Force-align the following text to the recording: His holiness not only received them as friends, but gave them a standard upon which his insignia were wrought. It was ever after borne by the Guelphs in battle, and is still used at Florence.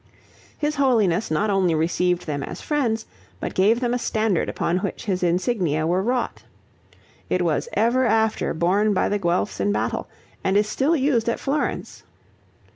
His 0.57 0.77
holiness 0.77 1.29
not 1.29 1.51
only 1.51 1.75
received 1.75 2.25
them 2.25 2.41
as 2.41 2.59
friends, 2.59 3.05
but 3.39 3.53
gave 3.53 3.81
them 3.81 3.93
a 3.93 3.99
standard 3.99 4.49
upon 4.49 4.79
which 4.79 5.05
his 5.05 5.21
insignia 5.21 5.85
were 5.85 6.01
wrought. 6.01 6.41
It 7.29 7.43
was 7.43 7.69
ever 7.73 8.07
after 8.07 8.51
borne 8.55 8.95
by 8.95 9.09
the 9.09 9.19
Guelphs 9.19 9.59
in 9.59 9.71
battle, 9.71 10.07
and 10.43 10.57
is 10.57 10.67
still 10.67 10.95
used 10.95 11.29
at 11.29 11.39
Florence. 11.39 12.01